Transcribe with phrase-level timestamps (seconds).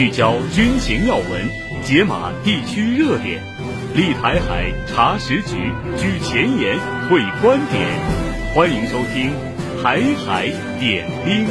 [0.00, 1.28] 聚焦军情要闻，
[1.84, 3.42] 解码地区热点，
[3.94, 6.78] 立台海查实局，居前沿
[7.10, 7.86] 会观点。
[8.54, 9.30] 欢迎收听
[9.82, 10.48] 《台海
[10.80, 11.46] 点兵》。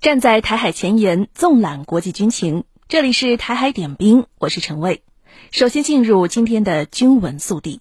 [0.00, 2.64] 站在台海前沿，纵览国际军情。
[2.88, 5.02] 这里是《台海点兵》，我是陈卫。
[5.52, 7.80] 首先进入今天的军文速递。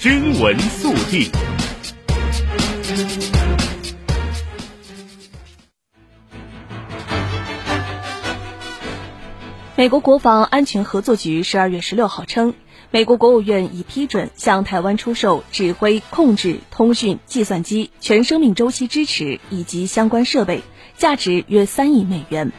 [0.00, 1.30] 军文速递。
[9.74, 12.52] 美国国防安全合作局十二月十六号称，
[12.90, 20.62] 美国国务院已批准向台湾出售指挥、控制、通讯、计算机全生命周期支持以及相关设备，
[20.98, 22.52] 价值约三亿美元。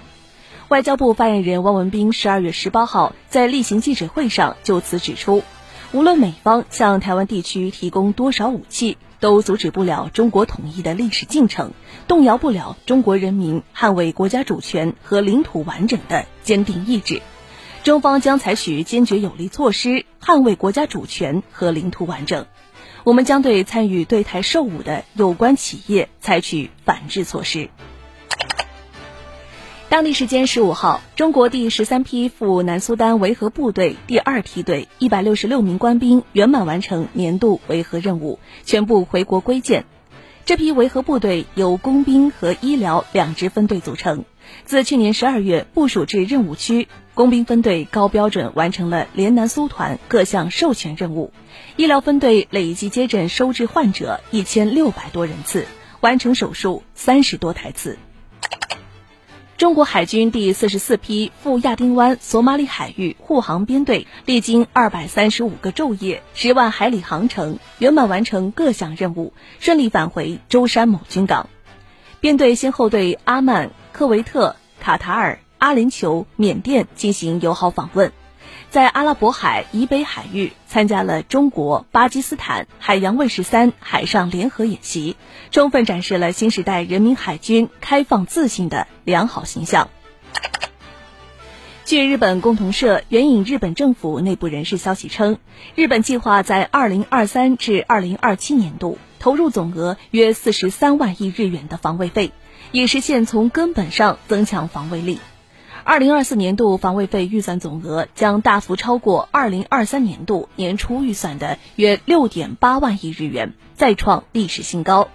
[0.69, 5.43] 外交部发言人汪文斌十二月十八号在例行记者会上就此指出，
[5.91, 11.71] 无论美方向台湾地区提供多少武器，都阻止不了中国统一的历史进程，
[12.09, 17.21] 动摇不了中国人民捍卫国家主权和领土完整的坚定意志。
[17.85, 22.47] 中方将采取坚决有力措施，捍卫国家主权和领土完整。
[23.05, 27.69] 我们将对参与对台售武的有关企业采取反制措施。
[29.93, 39.85] 当地时间十五号，中国第十三批赴南苏丹维和部队第二梯队一百六十六名官兵圆满完成年度维和任务，全部回国归建。
[40.45, 44.25] 这批维和部队由工兵和医疗两支分队组成。
[44.65, 51.31] 自去年十二月部署至任务区，工兵分队高标准完成了连南苏团各项授权任务，
[51.75, 55.67] 医疗分队累计接诊收治患者一千六百多人次，
[55.99, 57.99] 完成手术三十多台次。
[59.63, 69.31] 中国海军第四十四批赴亚丁湾索马里海域护航编队，历经二百三十五个昼夜、十万海里航程，圆满完成各项任务，
[69.61, 71.47] 顺利返回舟山某军港。
[72.19, 78.11] 编队先后对阿曼、科威特、卡塔尔、阿联酋、缅甸进行友好访问。
[78.73, 85.15] 在阿拉伯海以北海域参加了中国、巴基斯坦海洋卫士三海上联合演习，
[85.51, 89.89] 充分展示了新时代人民海军开放自信的良好形象。
[91.85, 95.37] 据日本共同社援引日本政府内部人士消息称，
[95.75, 102.31] 日本计划在二零二三至二零二七年度投入总额约四十三万亿日元的防卫费，
[102.71, 105.19] 以实现从根本上增强防卫力。
[105.85, 115.09] 二零二四年度防卫费预算总额将大幅超过二零二三年度年初预算的约六点八万亿日元，再创历史新高。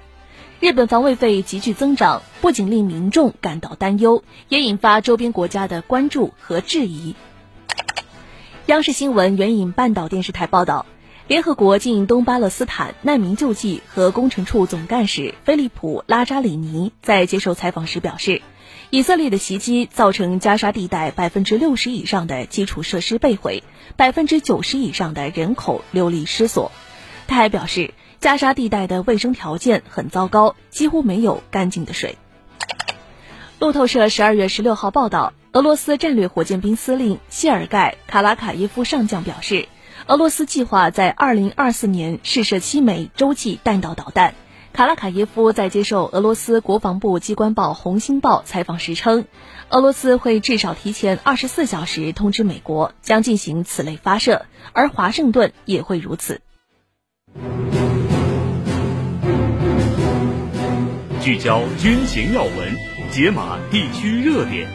[0.60, 7.14] 日本防卫费急剧增长，不仅令民众感到担忧，也引发周边国家的关注和质疑。
[8.66, 10.84] 央视新闻援引半岛电视台报道，
[11.28, 18.42] 联合国近东巴勒斯坦难民救济和工程处总干事菲利普·拉扎里尼在接受采访时表示。
[18.90, 23.62] 以色列的袭击造成加沙地带百分之六十以上的基础设施被毁，
[23.96, 26.72] 百分之九十以上的人口流离失所。
[27.26, 32.16] 他还表示，加沙地带的卫生条件很糟糕，几乎没有干净的水。
[33.58, 39.68] 路透社十二月十六号报道，俄罗斯战略火箭兵司令谢尔盖·卡拉卡耶夫上将表示，
[40.06, 44.34] 俄罗斯计划在二零二四年试射七枚洲际弹道导弹。
[44.78, 49.24] 卡拉卡耶夫在接受俄罗斯国防部机关报《红星报》采访时称，
[49.70, 56.40] 俄罗斯会至少提前二十四小时通知美国将进行此类发射，而华盛顿也会如此。
[61.20, 62.76] 聚焦军情要闻，
[63.10, 64.68] 解码地区热点，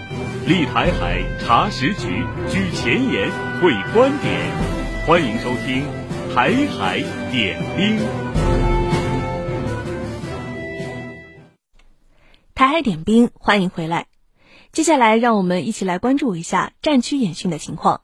[0.46, 3.32] 立台海查实局，举前沿
[3.62, 4.52] 会观点。
[5.08, 5.86] 欢迎收听
[6.36, 8.00] 《台海点兵》。
[12.64, 14.08] 台海点兵，欢迎回来。
[14.72, 18.00] 接下来，让我们一起来关注一下战区演训的情况。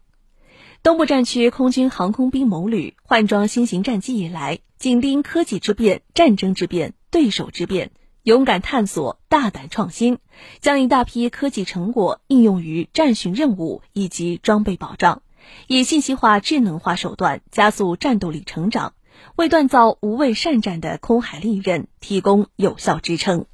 [0.83, 7.91] 东部战区空军航空兵某旅换装新型战机以来，紧盯科技之变、战争之变、对手之变，
[8.23, 10.17] 勇敢探索、大胆创新，
[10.59, 15.21] 将一大批科技成果应用于战训任务以及装备保障，
[15.67, 18.91] 以信息化、智能化手段加速战斗力成长，
[19.37, 23.45] 为锻造无畏善战的空海利刃提供有效支撑。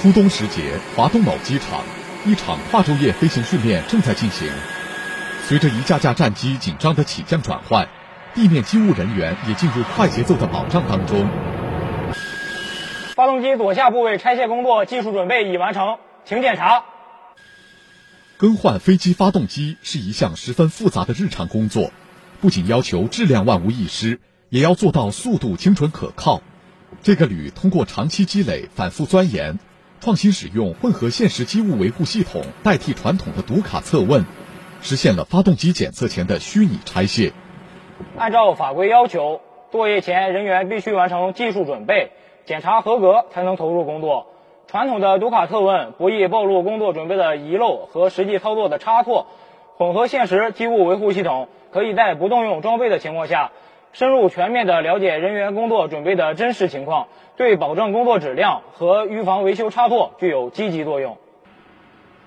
[0.00, 1.82] 初冬时节，华东某机场，
[2.24, 4.48] 一场跨昼夜飞行训练正在进行。
[5.46, 7.86] 随着一架架战机紧张的起降转换，
[8.34, 11.28] 地面机务人员也进入快节奏的保障当中。
[13.14, 16.82] 发动机左下部位拆卸工作技术准备已完成，请检查。
[18.38, 21.92] 更换飞机发动机是一项十分复杂的日常工作，
[22.40, 24.18] 不仅要求质量万无一失，
[24.48, 26.40] 也要做到速度精准可靠。
[27.02, 29.58] 这个旅通过长期积累、反复钻研，
[30.00, 34.24] 创新使用混合现实机务维护系统代替传统的读卡测问，
[34.80, 37.32] 实现了发动机检测前的虚拟拆卸。
[38.16, 42.12] 按照法规要求，作业前人员必须完成技术准备，
[42.46, 44.28] 检查合格才能投入工作。
[44.68, 49.26] 传统的读卡测问不易暴露工作准备的遗漏和实际操作的差错，
[49.76, 53.52] 混合现实机务维护系统可以在不动用装备的情况下，
[53.92, 61.18] 深入全面地了解人员工作准备的真实情况，对保证工作质量和预防维修差错具有积极作用。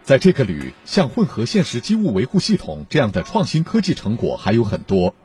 [0.01, 5.15] 在这个旅，像混合现实机务维护系统这样的创新科技成果还有很多。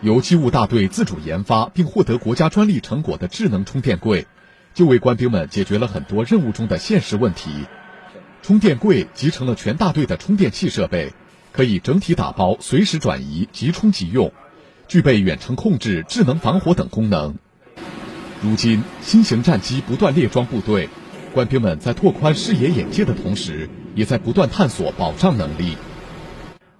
[0.00, 4.26] 由机务大队自主研发并获得国家专利成果的智能充电柜。
[4.74, 7.50] 就为官兵们解决了很多任务中的现实问题。
[8.42, 11.12] 充电柜集成了全大队的充电器设备，
[11.50, 14.32] 可以整体打包、随时转移、即充即用，
[14.88, 17.36] 具备远程控制、智能防火等功能。
[18.42, 20.88] 如今，新型战机不断列装部队，
[21.34, 25.76] 官兵们在拓宽视野眼界的同时，也在不断探索保障能力。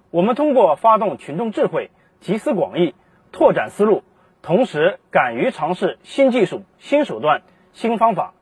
[0.09, 2.95] 我们通过发动群众智慧，集思广益，
[3.31, 4.03] 拓展思路，
[4.41, 7.43] 同时敢于尝试新技术、新手段。
[7.73, 8.33] 新方法，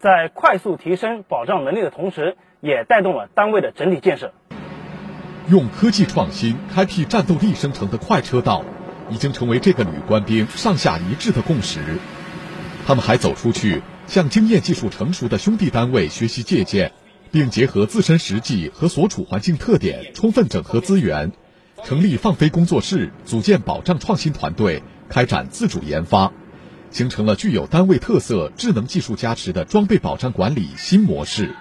[0.00, 4.32] 在快速提升保障能力的同时，也带动了单位的整体建设。
[5.48, 8.64] 用科技创新开辟战斗力生成的快车道，
[9.12, 11.80] 已经成为这个旅官兵上下一致的共识。
[12.86, 16.92] 他们还走出去，向经验技术成熟的兄弟单位学习借鉴，
[17.30, 21.32] 并结合自身实际和所处环境特点，充分整合资源，
[21.84, 26.32] 成立放飞工作室，组建保障创新团队，开展自主研发。
[26.90, 31.54] 形成了具有单位特色、智能技术加持的装备保障管理新模式。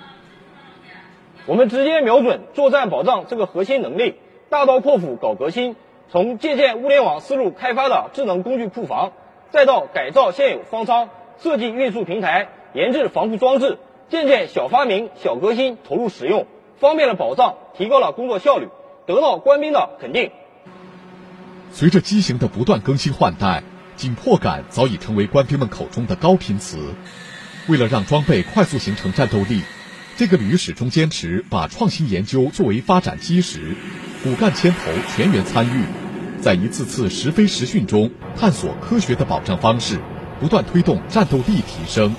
[1.46, 4.16] 我们直接瞄准作战保障这个核心能力，
[4.50, 5.78] 大刀阔斧搞革新。
[6.12, 9.14] 从借鉴物联网思路开发的智能工具库房，
[9.50, 11.08] 再到改造现有方舱，
[11.42, 13.78] 设计运输平台，研制防护装置，
[14.10, 16.48] 件件小发明、小革新投入使用，
[16.82, 18.68] 方便了保障，提高了工作效率，
[19.06, 20.32] 得到官兵的肯定。
[21.72, 23.64] 随着机型的不断更新换代。
[23.98, 26.96] 紧迫感早已成为官兵们口中的高频词。
[27.68, 29.62] 为了让装备快速形成战斗力，
[30.18, 33.76] 这个旅始终坚持把创新研究作为发展基石，
[34.24, 34.78] 骨干牵头，
[35.16, 35.84] 全员参与，
[36.42, 40.00] 在一次次实飞实训中探索科学的保障方式，
[40.40, 42.16] 不断推动战斗力提升。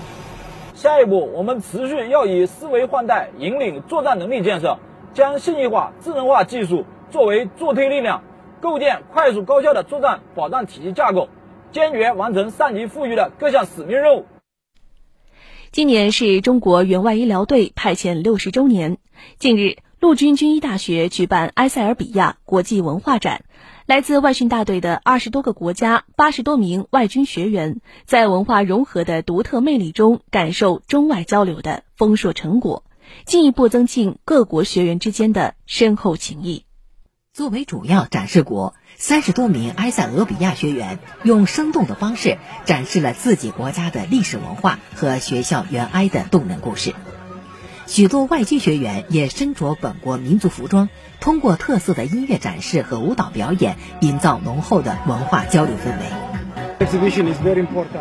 [0.75, 4.79] 下一步，我们持续要以思维换代引领作战能力建设，
[5.13, 8.23] 将信息化、智能化技术作为助推力量，
[8.61, 11.29] 构建快速高效的作战保障体系架构。
[11.73, 14.27] 坚决完成上级赋予的各项使命任务。
[15.71, 18.99] 今年是中国援外医疗队派遣六十周年。
[19.39, 23.45] 近日，陆军军医大学举办埃塞俄比亚国际文化展，
[23.93, 32.85] 来自外训大队的二十多个国家、八十多名外军学员，在文化融合的独特魅力中，感受中外交流的丰硕成果，
[33.27, 36.65] 进一步增进各国学员之间的深厚情谊。
[37.35, 46.95] 作为主要展示国，三十多名埃塞俄比亚学员用生动的方式展示了自己国家的历史文化和学校援埃的动人故事。
[47.93, 50.89] 许多外籍学员也身着本国民族服装，
[51.21, 56.07] 通过特色的音乐展示和舞蹈表演，营造浓厚的文化交流氛围。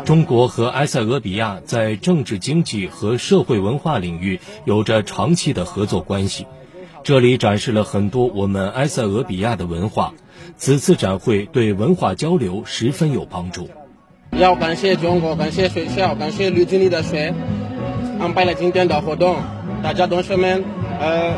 [0.06, 6.46] 中国和埃塞俄比亚在政治、经济和社会文化领域有着长期的合作关系。
[7.04, 10.14] 这里展示了很多我们埃塞俄比亚的文化，
[10.56, 13.68] 此次展会对文化交流十分有帮助。
[14.30, 17.34] 要感谢中国，感谢学校，感谢旅军力的学
[18.18, 19.36] 安排了今天的活动，
[19.82, 20.64] 大家同学们，
[21.00, 21.34] 呃，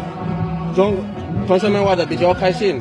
[0.74, 0.94] 中
[1.46, 2.80] 同学们玩的比较开心。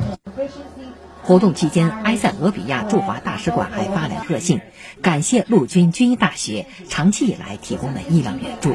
[1.22, 4.60] 活动期间，埃塞俄比亚驻华大使馆还发来贺信，
[5.00, 8.74] 感谢陆军军医大学长期以来提供的医疗援助。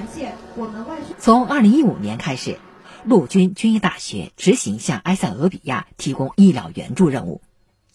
[1.20, 2.58] 从二零一五年开始。
[3.06, 7.40] 陆军军医大学执行向埃塞俄比亚提供医疗援助任务，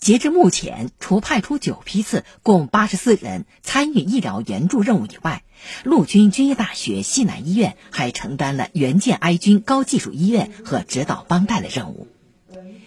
[0.04, 5.44] 截至目前，除派出九批次，共八十四人参与医疗援助任务以外，
[5.82, 12.06] 陆军军医大学西南医院还承担了援建埃军高技术医院和指导帮带的任务。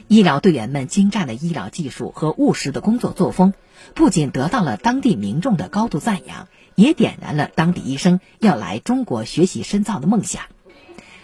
[0.08, 3.56] 医疗队员们精湛的医疗技术和务实的工作作风，
[3.96, 10.44] 不仅得到了当地民众的高度赞扬，也点燃了当地医生要来中国学习深造的梦想。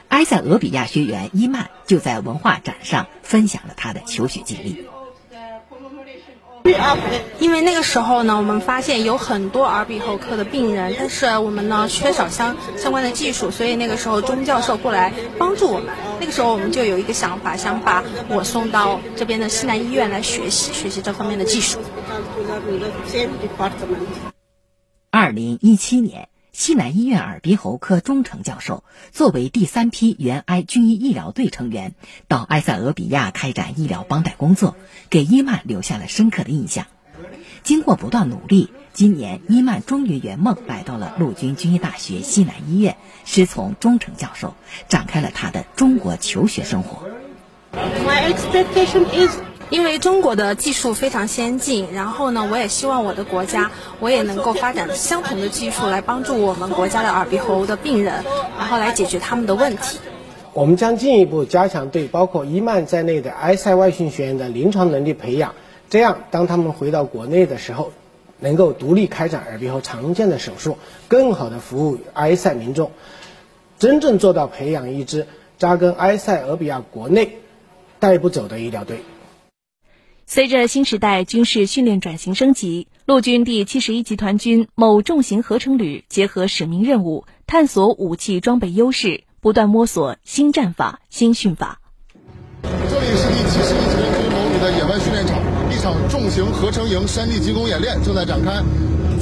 [0.07, 4.87] 埃塞俄比亚学员伊曼就在文化展上分享了他的求学经历。
[7.39, 15.93] 因为那个时候呢，我们发现有很多耳鼻喉科的病人，但是我们呢缺少相相关的技术，所以那个时候钟教授过来帮助我们。
[16.21, 21.79] 那个时候我们就有一个想法，想把我送到这边的西南医院来学习学习这方面的技术。
[25.11, 31.95] 二零一七年，西南医院耳鼻喉科钟成教授作为第三批援埃军医医疗队成员，
[32.27, 34.75] 到埃塞俄比亚开展医疗帮带工作，
[35.09, 36.85] 给伊曼留下了深刻的印象。
[37.63, 44.53] 经过不断努力，今年伊曼终于圆梦，来到了陆军军医大学西南医院，师从钟成教授，
[44.87, 47.09] 展开了他的中国求学生活。
[47.73, 49.35] My expectation is
[49.73, 58.23] 因为中国的技术非常先进，然后呢，我也希望我的国家，我也能够发展相同的技术来帮助我们国家的耳鼻喉的病人，
[58.59, 59.97] 然后来解决他们的问题。
[60.53, 65.55] 我们将进一步加强对包括伊曼在内的埃塞外训学员的临床能力培养，
[65.89, 67.91] 这样当他们回到国内的时候，
[68.37, 70.77] 能够独立开展耳鼻喉常见的手术，
[71.07, 72.91] 更好的服务埃塞民众，
[73.79, 75.25] 真正做到培养一支
[75.57, 77.39] 扎根埃塞俄比亚国内
[77.99, 78.99] 带不走的医疗队。
[80.33, 91.79] 随着新时代军事训练转型升级，陆军第七十一集团军某重型合成旅结合使命任务，探索武器装备优势，不断摸索新战法、新训法。
[92.63, 95.39] 这里是第七十一集团军某旅的野外训练场，
[95.71, 98.53] 一场重型合成营山地急攻演练正在展开。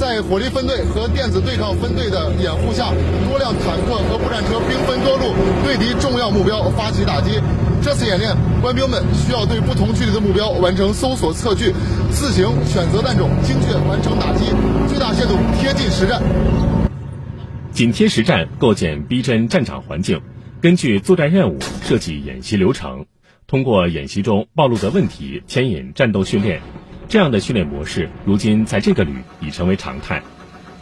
[0.02, 2.92] 在火力分队和电子对抗分队的掩护下，
[3.30, 5.32] 多辆坦克和步战车兵分多路，
[5.62, 7.38] 对敌重要目标发起打击。
[7.80, 11.72] 这次演练，官兵们需要对不同距离的目标完成搜索测距，
[12.10, 14.46] 自行选择弹种，精确完成打击，
[14.88, 16.20] 最大限度贴近实战。
[17.70, 20.20] 紧贴实战，构建逼真战场环境，
[20.60, 23.06] 根据作战任务设计演习流程，
[23.46, 26.60] 通过演习中暴露的问题牵引战斗训练。
[27.12, 30.22] 这样的训练模式，如今在这个旅已成为常态，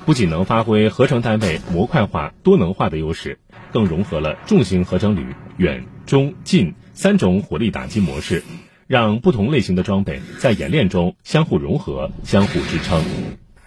[0.06, 3.40] 不仅能发挥合成单位模块化、多能化的优势，
[3.72, 8.44] 更融合了重型合成旅远、中、近三种火力打击模式，
[8.86, 13.02] 让不同类型的装备在演练中相互融合、相互支撑。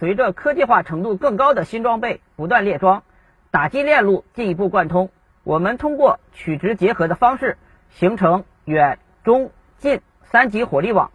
[0.00, 3.02] 随着科技化程度更高的新装备不断列装，
[3.50, 5.10] 打击链路进一步贯通，
[5.42, 7.58] 我们通过取直结合的方式，
[7.90, 11.10] 形成远、中、近三级火力网。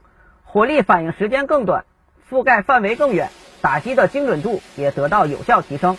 [0.51, 1.85] 火力反应时间更短，
[2.27, 3.29] 覆盖范围更远，
[3.61, 5.95] 打击的精准度也得到有效提升。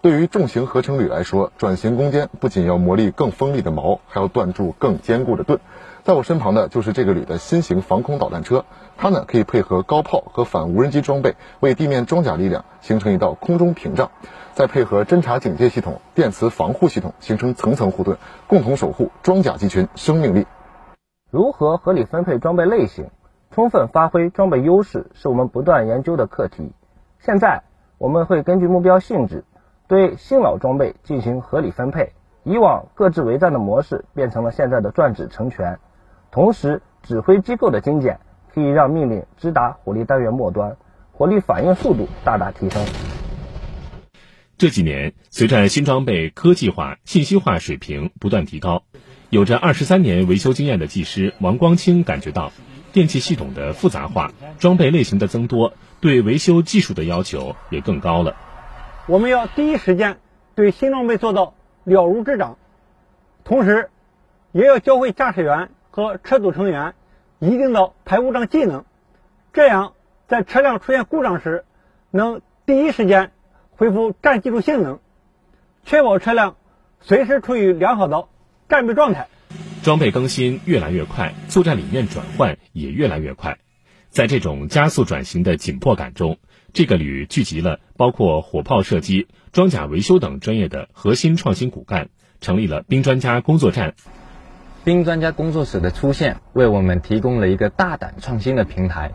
[0.00, 5.60] 对于重型合成旅来说，转型攻坚不仅要磨砺更锋利的矛，还要锻铸更坚固的盾。
[6.04, 8.64] 在我身旁的就是这个旅的新型防空导弹车，
[8.96, 14.10] 它呢可以配合高炮和反无人机装备，为地面装甲力量形成一道空中屏障，
[14.54, 20.46] 再配合侦察警戒系统、电磁防护系统，形成层层护盾，共同守护装甲集群生命力。
[21.30, 23.10] 如何合理分配装备类型？
[23.54, 26.72] 充分发挥装备优势是我们不断研究的课题。
[27.20, 27.62] 现在
[27.98, 29.44] 我们会根据目标性质，
[29.88, 32.12] 对新老装备进行合理分配。
[32.44, 35.78] 以往各自为战的模式变成了现在的转指成拳。
[36.30, 38.18] 同时，指挥机构的精简
[38.52, 40.76] 可以让命令直达火力单元末端，
[41.12, 42.82] 火力反应速度大大提升。
[44.56, 48.82] 这几年，随着新装备科技化、信息化水平不断提高，
[49.28, 52.50] 有着二十三年维修经验的技师王光清感觉到。
[52.92, 58.36] 电气系统的复杂化，装备类型的增多，对维修技术的要求也更高了。
[59.06, 60.18] 我们要第一时间
[60.54, 62.58] 对新装备做到了如指掌，
[63.44, 63.90] 同时，
[64.52, 66.94] 也要教会驾驶员和车组成员
[67.38, 68.84] 一定的排故障技能，
[69.52, 69.94] 这样
[70.28, 71.64] 在车辆出现故障时，
[72.10, 73.32] 能第一时间
[73.76, 75.00] 恢复战技术性能，
[75.84, 76.56] 确保车辆
[77.00, 78.28] 随时处于良好的
[78.68, 79.28] 战备状态。
[79.82, 83.58] 装备更新越来越快，作战理念转换也越来越快。
[84.10, 86.38] 在这种加速转型的紧迫感中，
[86.72, 92.10] 这个旅聚集了包括火炮射击、装甲维修等专业的核心创新骨干，
[92.40, 93.94] 成立了兵专家工作站。
[94.84, 99.12] 兵专家工作室的出现，为我们提供了一个大胆创新的平台，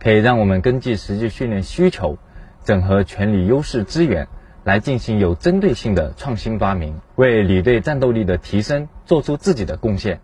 [0.00, 2.18] 可以让我们根据实际训练需求，
[2.64, 4.26] 整合全旅优势资源。
[4.68, 10.20] 来进行有针对性的创新发明，为旅队战斗力的提升做出自己的贡献。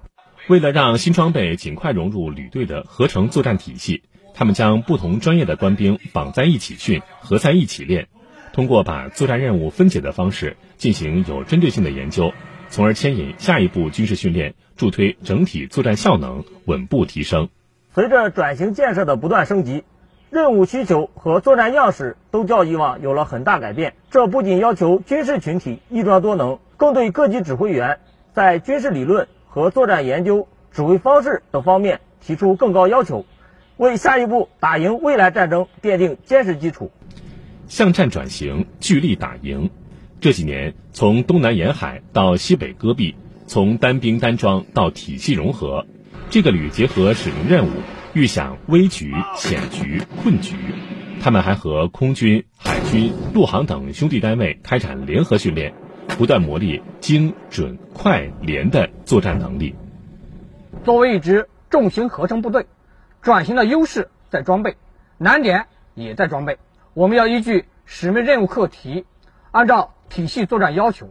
[0.48, 4.02] 为了让新装备尽快融入旅队的合成作战体系，
[4.34, 8.08] 他们将不同专业的官兵绑在一起训，合在一起练，
[8.52, 12.34] 通过把作战任务分解的方式进行有针对性的研究，
[12.68, 17.48] 从而牵引下一步军事训练，助推整体作战效能稳步提升。
[17.94, 19.84] 随着转型建设的不断升级。
[20.34, 28.00] 任务需求和作战样式都较以往有了很大改变，这不仅要求军事群体一专多能，更对各级指挥员
[28.32, 33.24] 在军事理论和作战研究、指挥方式等方面提出更高要求，
[33.76, 36.90] 为下一步打赢未来战争奠定坚实基础。
[37.68, 39.70] 向战转型，聚力打赢。
[40.20, 43.14] 这几年，从东南沿海到西北戈壁，
[43.46, 45.86] 从单兵单装到体系融合，
[46.28, 47.70] 这个旅结合使命任务。
[48.14, 50.54] 预想危局、险局、困局，
[51.20, 55.74] 他们还和空军、海军、陆航等兄弟单位开展联合训练，
[56.16, 59.74] 不断磨砺精、准、快、连的作战能力。
[60.84, 62.66] 作为一支重型合成部队，
[63.20, 64.76] 转型的优势在装备，
[65.18, 65.66] 难点
[65.96, 66.58] 也在装备。
[66.92, 69.06] 我们要依据使命任务课题，
[69.50, 71.10] 按照体系作战要求，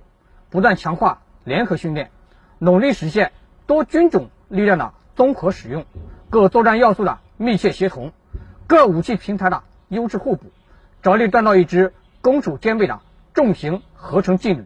[0.49, 2.11] 不断强化联合训练，
[2.59, 3.33] 努力实现
[3.67, 5.85] 多军种力量的综合使用，
[6.33, 8.11] 各作战要素的密切协同，
[8.65, 10.51] 各武器平台的优质互补，
[11.03, 13.01] 着力锻造一支攻守兼备的
[13.35, 14.65] 重型合成劲旅。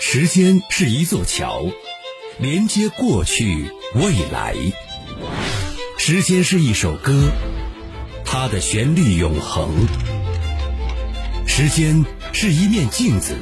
[0.00, 1.66] 时间是一座桥，
[2.38, 4.56] 连接过去未来。
[5.98, 7.12] 时间是一首歌，
[8.24, 9.68] 它的旋律永恒。
[11.46, 13.34] 时间是一面镜子，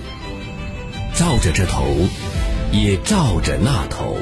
[1.15, 1.87] 照着这头，
[2.73, 4.17] 也照着那头。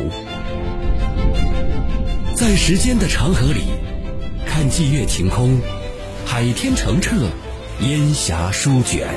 [2.37, 3.62] 在时间的长河里，
[4.45, 5.59] 看霁月晴空，
[6.26, 7.16] 海天澄澈，
[7.81, 9.09] 烟霞舒卷。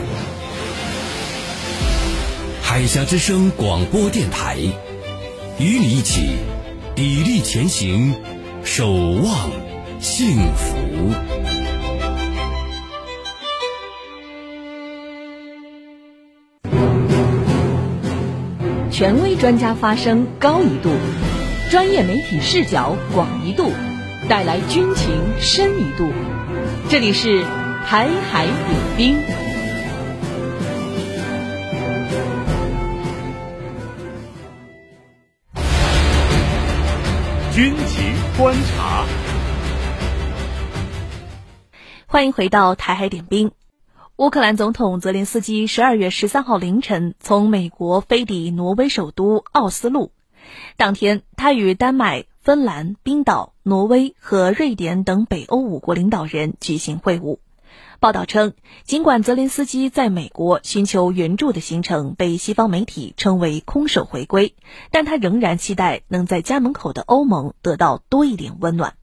[2.62, 4.58] 海峡之声广播电台，
[5.60, 6.38] 与你一起
[6.96, 8.16] 砥砺前行，
[8.64, 9.52] 守望
[10.00, 10.78] 幸福。
[18.90, 20.92] 权威专家发声高一度，
[21.70, 23.72] 专业媒体视角广一度，
[24.28, 26.12] 带来军情深一度。
[26.90, 27.44] 这里是
[27.86, 29.20] 台海点兵。
[37.54, 39.06] 军情观察，
[42.08, 43.52] 欢迎回到台海点兵。
[44.16, 50.12] 乌克兰总统泽连斯基十二月十三号凌晨从美国飞抵挪威首都奥斯陆，
[50.78, 57.40] 当天他与丹麦、芬兰、冰岛、挪威和瑞典等北欧五国领导人举行会晤。
[58.00, 58.54] 报道称，
[58.84, 64.56] 尽管泽连斯基在美国寻求援助的行程被西方媒体称为空手回归，
[64.90, 68.96] 但他仍然期待能在家门口的欧盟得到多一点温暖。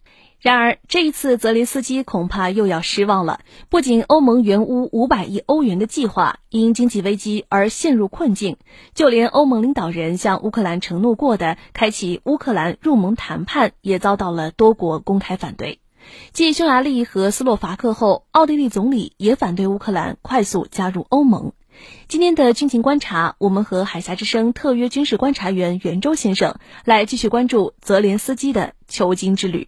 [0.47, 3.41] 然而，这一次泽连斯基恐怕又要失望了。
[3.69, 8.57] 不仅欧盟援乌五百亿欧元的计划因经济危机而陷入困境，
[8.95, 15.81] 就连欧盟领导人向乌克兰承诺过的开启乌克兰入盟谈判，也遭到了多国公开反对。
[16.33, 21.55] 继匈牙利和斯洛伐克后，奥地利总理也反对乌克兰快速加入欧盟。
[22.07, 26.55] 今天的军情观察，我们和海峡之声特约军事观察员袁周先生
[26.85, 29.67] 来继续关注泽连斯基的求金之旅。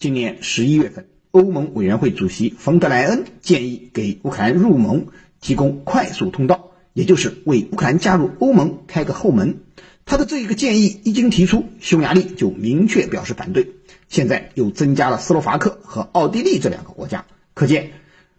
[0.00, 5.08] 今年十一月份，欧盟委员会主席冯德莱恩建议给乌克兰入盟
[5.40, 9.58] 提供快速通道，也就是为乌克兰加入欧盟开个后门。
[10.06, 13.72] 他的这一个建议一经提出，匈牙利就明确表示反对。
[14.08, 17.90] 现在又增加了斯洛伐克和奥地利这两个国家，可见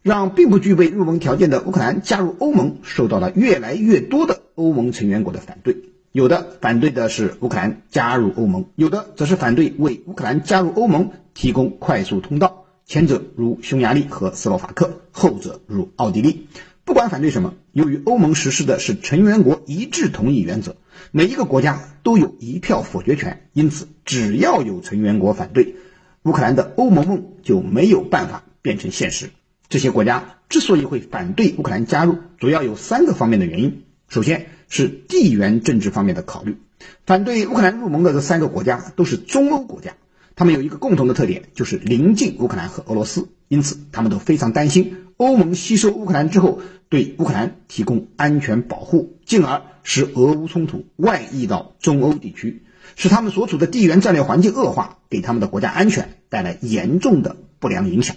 [0.02, 5.76] 让并不具备入盟条件的乌克兰加入欧盟，受到了越来越多的欧盟成员国的反对。
[6.12, 12.66] 有的反对的是乌克兰加入欧盟，有的则是反对为乌克兰加入欧盟提供快速通道。
[12.86, 16.48] 前者如匈牙利和斯洛伐克，后者如奥地利。
[16.84, 20.78] 不管反对什么，由于欧盟实施的是成员国一致同意原则，
[21.12, 25.76] 每一个国家都有一票否决权，因此只要有成员国反对，
[26.24, 29.30] 乌克兰的欧盟梦就没有办法变成现实。
[29.68, 33.84] 这些国家之所以会反对乌克兰加入，主要有三个方面的原因。
[34.08, 36.58] 首先是地缘政治方面的考虑，
[37.06, 39.96] 反对乌克兰入盟的这三个国家都是中欧国家，
[40.36, 44.96] 他们有一个共同的特点，就是临近乌克兰和俄罗斯，因此他们都非常担心。
[45.18, 52.64] 欧盟吸收乌克兰之后，对乌克兰提供安全保护，进而使俄乌冲突外溢到中欧地区，
[52.96, 58.16] 使他们所处的地缘战略环境恶化，给他们的国家安全带来严重的不良影响。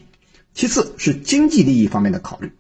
[0.55, 2.53] 其次是经济利益方面的考虑，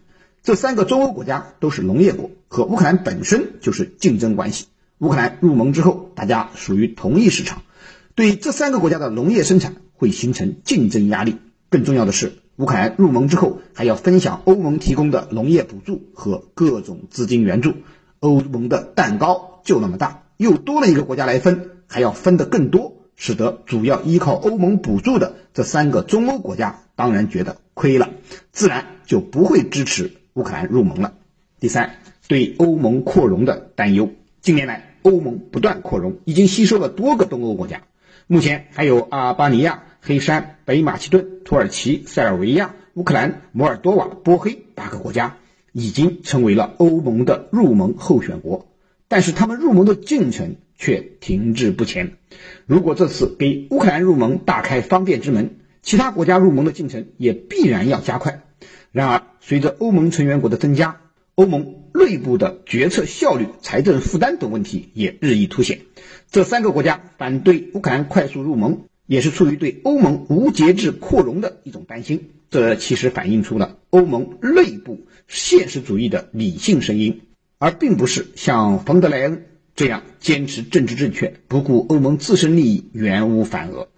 [0.42, 4.66] 这三个中欧国家都是农业国，和乌克兰本身就是竞争关系。
[4.98, 7.62] 乌克兰入盟之后，大家属于同一市场，
[8.16, 11.36] 对这三个国家的农业生产会形成竞争压力。
[11.70, 12.32] 更重要的是。
[12.56, 17.74] 乌克兰入盟之后，还要分享欧盟提供的农业补助和各种资金援助。
[18.20, 28.10] 欧盟的蛋糕就那么大，又多了一个国家来分，还要分得更多，使得主要依靠欧盟补助的这三个中欧国家当然觉得亏了，
[28.52, 31.14] 自然就不会支持乌克兰入盟了。
[31.60, 31.96] 第三，
[32.28, 34.10] 对欧盟扩容的担忧。
[34.40, 37.82] 近年来，欧盟不断扩容，已经吸收了多个东欧国家，
[38.26, 39.84] 目前还有阿尔巴尼亚。
[40.04, 45.36] 黑山、北马其顿、土耳其、塞尔维亚、乌克兰、摩尔多瓦、波黑八个国家
[45.70, 48.66] 已经成为了欧盟的入盟候选国，
[49.06, 52.16] 但是他们入盟的进程却停滞不前。
[52.66, 58.42] 如果这次给乌克兰入盟打开方便之门，其他国家入盟的进程也必然要加快。
[58.92, 61.00] 然而，随着欧盟成员国的增加，
[61.34, 65.80] 欧盟内部的决策效率、财政负担等问题也日益凸显。
[66.30, 72.30] 这三个国家反对乌克兰快速入盟，也是出于对欧盟无节制扩容的一种担心。
[72.50, 77.22] 这其实反映出了欧盟内部现实主义的理性声音，
[77.56, 83.88] 而并不是像冯德莱恩这样坚持政治正确、不顾欧盟自身利益、援乌反俄。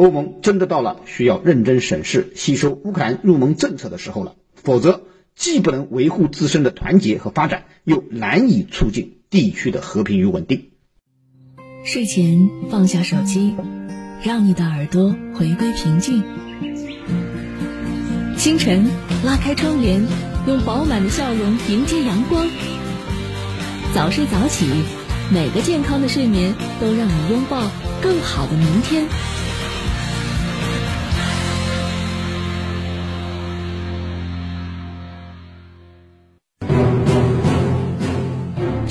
[0.00, 5.02] 欧盟真的到了需要认真审视吸收乌克兰入盟政策的时候了，否则
[5.36, 10.70] 既不能维护自身的团结和发展，又难以促进地区的和平与稳定。
[11.84, 13.54] 睡前放下手机，
[14.22, 16.24] 让你的耳朵回归平静。
[18.38, 18.86] 清晨
[19.22, 20.02] 拉开窗帘，
[20.46, 22.48] 用饱满的笑容迎接阳光。
[23.94, 24.64] 早睡早起，
[25.30, 29.04] 每个健康的睡眠都让你拥抱更好的明天。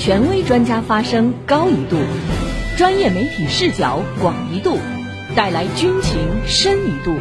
[0.00, 1.98] 权威专家发声高一度，
[2.78, 4.78] 专业媒体视角广一度，
[5.36, 7.14] 带来军情深一度。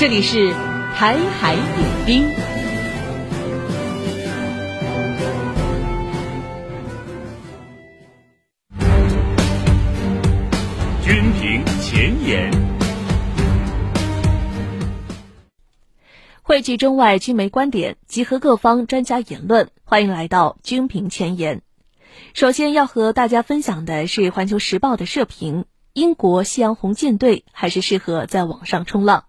[0.00, 0.52] 这里是
[0.96, 2.28] 台海点兵。
[11.04, 12.50] 军评前沿，
[16.42, 19.68] 汇聚中外军媒观点，集合各方专家言论。
[19.84, 21.62] 欢迎来到军评前沿。
[22.34, 29.24] 首先要和大家分享的是《环球时报》的社评：英国夕阳红舰队还是适合在网上冲浪。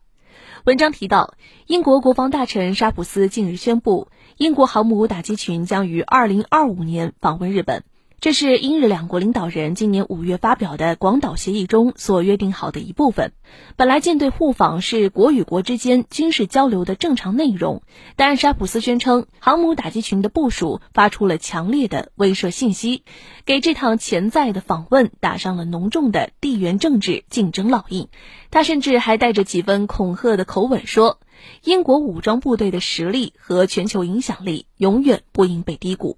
[0.63, 1.35] 文章提到，
[1.67, 7.83] 英国国防大臣沙普斯近日宣布，英国航母打击群将于二零二五年访问日本。
[8.23, 13.33] 这是英日两国领导人今年五月发表的广岛协议中所约定好的一部分。
[13.75, 17.83] 本来舰队互访是国与国之间军事交流的正常内容，
[18.15, 23.03] 但沙普斯宣称，航母打击群的部署发出了强烈的威慑信息，
[23.43, 28.07] 给这趟潜在的访问打上了浓重的地缘政治竞争烙印。
[28.51, 31.19] 他甚至还带着几分恐吓的口吻说
[31.65, 36.17] ：“英国武装部队的实力和全球影响力永远不应被低估。”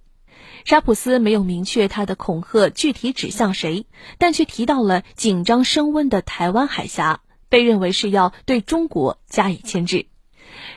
[0.65, 3.85] 沙普斯没有明确他的恐吓具体指向谁，
[4.17, 10.07] 但却提到了紧张升温的台湾海峡，被认为是要对中国加以牵制。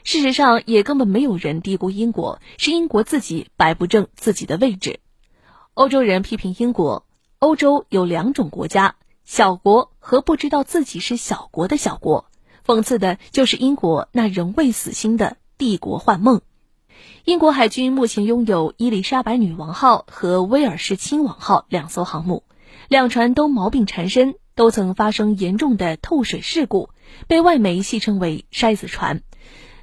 [0.04, 5.00] 事实上，也根本没有人低估英国，是英国自己摆不正自己的位置。
[5.72, 7.06] 欧洲人批评英国，
[7.38, 12.26] 欧洲有两种国家：小国和不知道自己是小国的小国。
[12.66, 16.42] 讽刺的就是英国那仍未死心的帝国幻梦。
[17.28, 22.42] 英国海军目前拥有伊丽莎白女王号和威尔士亲王号两艘航母，
[22.88, 26.88] 两船都毛病缠身，都曾发生严重的透水事故，
[27.26, 29.20] 被外媒戏称为“筛子船”。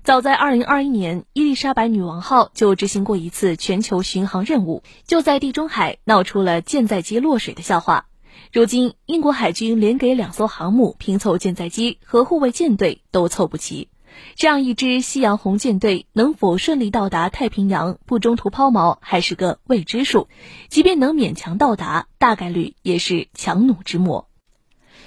[0.03, 8.07] 早在2021年，伊丽莎白女王号就执行过一次全球巡航任务，就在地中海闹出了舰载机落水的笑话。
[8.51, 13.89] 如今，英国海军连给两艘航母拼凑舰载机和护卫舰队都凑不齐。
[14.35, 20.27] 这样一支夕阳红舰队能否顺利到达太平洋，不中途抛锚还是个未知数。
[20.69, 24.27] 即便能勉强到达，大概率也是强弩之末。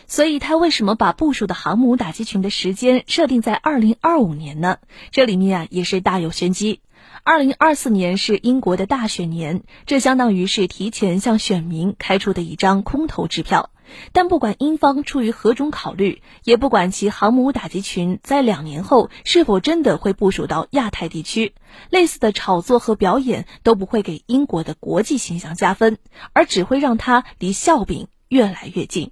[0.06, 4.78] 所以，他为什么把部署的航母打击群的时间设定在二零二五年呢？
[5.10, 6.80] 这里面啊也是大有玄机。
[7.24, 13.68] 二零二四年是英国的大选年，这相当于是提前向选民开出的一张空头支票。
[14.12, 21.54] 但不管英方出于何种考虑，也不管其航母打击群在两年后是否真的会部署到亚太地区，
[21.90, 25.98] 类似的炒作和表演都不会给英国的国际形象加分，
[26.32, 29.10] 而只会让它离笑柄越来越近。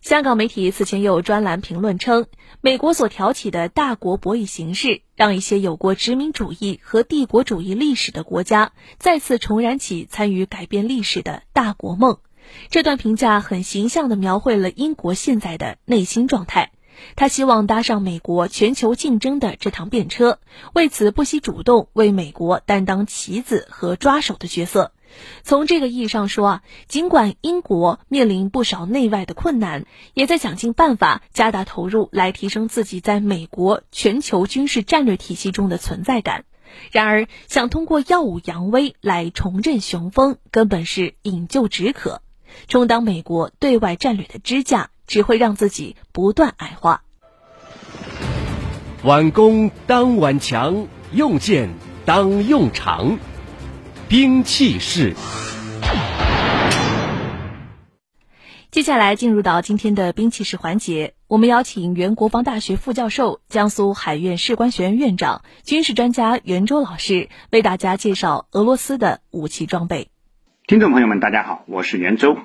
[0.00, 2.26] 香港媒体此前有专栏评论称，
[2.60, 12.18] 美国所挑起的大国博弈形势，让一些有过殖民主义和帝国主义历史的国家再次重燃起参与改变历史的大国梦。
[12.70, 16.70] 这段评价很形象地描绘了英国现在的内心状态。
[17.14, 20.40] 他希望搭上美国全球竞争的这趟便车，
[20.74, 24.90] 为此不惜主动为美国担当棋子和抓手的角色。
[25.44, 36.44] 从这个意义上说啊，尽管英国面临不少内外的困难，也在想尽办法加大投入来提升自己在美国全球军事战略体系中的存在感。
[36.90, 42.20] 然而，想通过耀武扬威来重振雄风，根本是饮鸩止渴。
[42.66, 47.02] 充当美国对外战略的支架，只会让自己不断矮化。
[49.04, 51.70] 挽弓当挽强，用剑
[52.04, 53.18] 当用长，
[54.08, 55.14] 兵器式。
[58.70, 70.10] 接下来进入到今天的兵器式环节，我们邀请原国防大学副教授、江苏海院士官学院院长、军事专家袁周老师为大家介绍俄罗斯的武器装备。
[70.68, 72.38] 听众朋友们，大家好，我是袁周。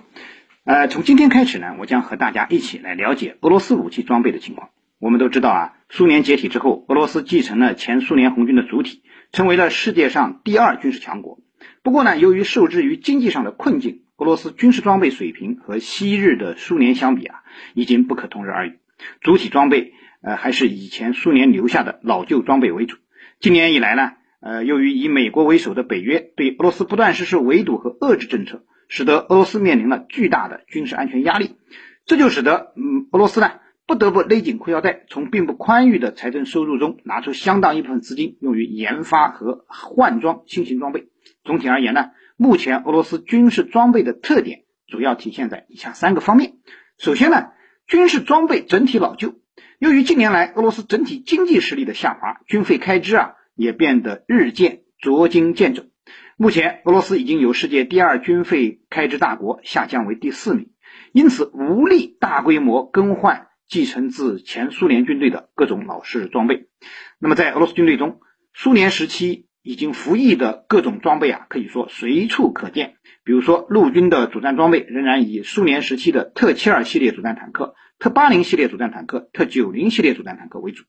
[0.64, 4.70] 呃，从今天开始呢，我将和大家一起来了解俄罗斯武器装备的情况。
[4.98, 11.40] 我们都知道啊，苏联解体之后，俄罗斯继承了前苏联红军的主体，成为了世界上第二军事强国。
[11.82, 14.04] 不过呢，由于受制于经济上的困境。
[14.16, 18.80] 俄罗斯军事装备水平和昔日的苏联相比啊，已经不可同日而语。
[19.20, 22.96] 主体装备呃还是以前苏联留下的老旧装备为主。
[23.42, 31.56] 近年以来呢，呃，由于以美国为首的北约对俄罗斯不断实施围堵和遏制政策，使得俄罗斯面临了巨大的军事安全压力。
[32.06, 33.52] 这就使得嗯俄罗斯呢
[33.88, 41.08] 不得不勒紧裤腰带，从并不宽裕的财政收入中拿出相当一部分资金，用于研发和换装新型装备。
[41.44, 42.12] 总体而言呢。
[42.36, 46.54] 目前俄罗斯军事装备的特点主要体现在以下三个方面。
[46.98, 47.52] 首先呢，
[47.86, 49.36] 军事装备整体老旧。
[49.78, 55.84] 由于近年来俄罗斯整体经济实力的下滑，军费开支啊也变得日渐捉襟见肘。
[56.38, 60.70] 目前俄罗斯已经由世界第二军费开支大国下降为第四名，
[61.12, 66.68] 因此无力大规模更换继承自前苏联军队的各种老式装备。
[67.20, 68.20] 那么在俄罗斯军队中，
[68.54, 69.48] 苏联时期。
[69.66, 72.96] 已经服役的各种装备啊，可以说随处可见。
[73.24, 80.84] 比如说，陆军的主战装备仍然以苏联时期的特七二系列主战坦克、特八零系列主战坦克、特九零系列主战坦克为主。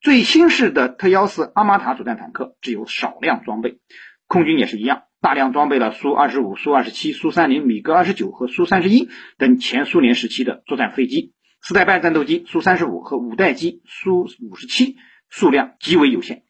[0.00, 3.80] 最新式的特幺四阿玛塔主战坦克只有少量装备。
[4.26, 11.34] 空军也是一样，大量装备了苏二十五、苏二十七、苏三零、米格二十九和苏三十一等前苏联时期的作战飞机。
[11.60, 14.96] 四代半战斗机苏三十五和五代机苏五十七
[15.28, 16.44] 数量极为有限。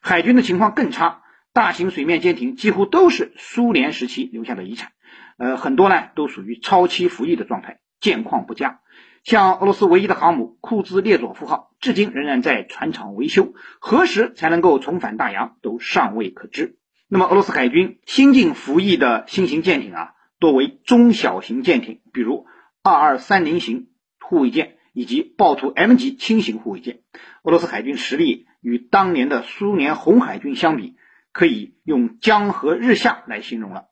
[0.00, 4.90] 海军的情况更差，大型水面舰艇几乎都是苏联时期留下的遗产，
[5.38, 8.80] 呃，很多呢都属于超期服役的状态，舰况不佳。
[9.22, 16.76] 像俄罗斯唯一的航母库兹列佐夫号，至今仍然在船厂维修，何时才能够重返大洋都尚未可知。
[17.08, 22.46] 那么，俄罗斯海军新进服役的新型舰艇啊，多为中小型舰艇，比如
[22.82, 23.88] 二二三零型
[24.20, 27.00] 护卫舰以及豹兔 M 级轻型护卫舰。
[27.42, 28.46] 俄罗斯海军实力。
[28.62, 30.94] 与当年的苏联红海军相比，
[31.32, 33.86] 可以用江河日下来形容了。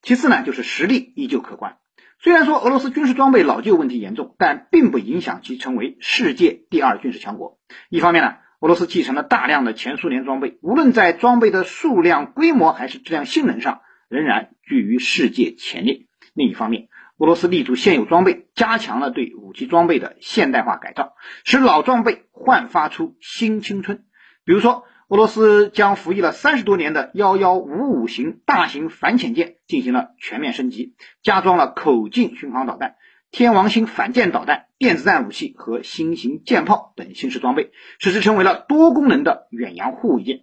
[0.00, 1.76] 其次呢，就是实力依旧可观。
[2.20, 7.58] 虽然说俄罗斯军事装备老旧问题严重，但并不影响其成为世界第二军事强国。
[7.88, 16.06] 一方面呢，俄罗斯继承了大量的前苏联装备，无论在装备的数量、规模还是质量、性能上，仍然居于世界前列。
[16.34, 24.04] 另一方面，俄罗斯立足现有装备，加强了对武器装备的现代化改造，使老装备焕发出新青春。
[24.44, 32.96] 比如说，俄罗斯将服役了三十多年的幺幺五五型大型反潜舰进行了全面升级，加装了口径巡航导弹、
[33.30, 40.40] 天王星反舰导弹、电子战武器和新型舰炮等新式装备，使之成为了多功能的远洋护卫舰。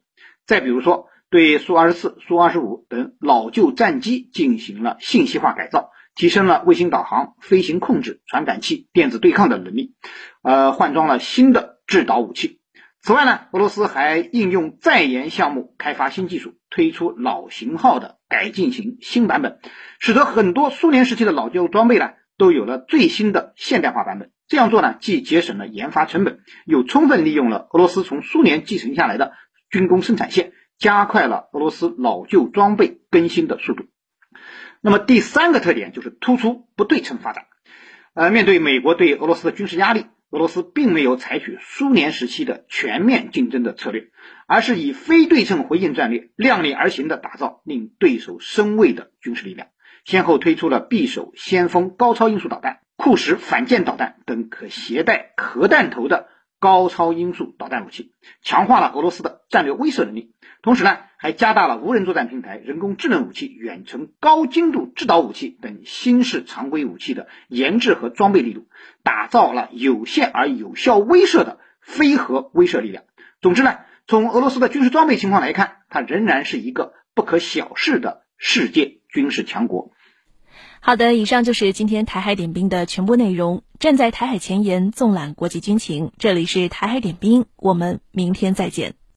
[0.47, 5.91] 再比如说，对苏二十四、苏二十五等老旧战机进行了信息化改造。
[6.15, 9.95] 提升了卫星导航、飞行控制、传感器、电子对抗的能力，
[10.43, 12.61] 呃，换装了新的制导武器。
[13.05, 19.59] 此外呢，俄罗斯还应用在研项目开发新技术，推出老型号的改进型新版本，
[19.99, 24.31] 使得很多苏联时期的老旧装备呢都有了最新的现代化版本。
[24.47, 29.33] 这样做呢，既节省了研发成本，又充分利用了俄罗斯从苏联继承下来的
[29.69, 33.85] 军工生产线，加快了俄罗斯老旧装备更新的速度。
[34.81, 37.45] 那么第三个特点就是突出不对称发展。
[38.15, 44.09] 呃，面对美国对俄罗斯的军事压力，俄罗斯并没有采取苏联时期的全面竞争的策略，
[44.47, 49.69] 而是以非对称回应战略，量力而行的打造令对手生畏的军事力量。
[50.03, 56.27] 先后推出了匕首先锋高超音速导弹、库什反舰导弹等可携带核弹头的
[56.65, 60.31] 高超音速导弹武器，强化了俄罗斯的战略威慑能力。
[60.63, 68.65] 同时呢，还加大了无人作战平台、人工智能武器、远程高精度制导武器等新式常规武器的研制和装备力度，
[69.03, 73.03] 打造了有限而有效威慑的非核威慑力量。
[73.41, 79.91] 总之呢，从俄罗斯的军事装备情况来看，它仍然是一个不可小视的世界军事强国。
[80.79, 83.63] 好的，以上就是今天台海点兵的全部内容。
[83.85, 88.95] 站在台海前沿，纵览国际军情，这里是台海点兵，我们明天再见。